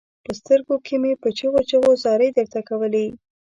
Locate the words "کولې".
2.69-3.05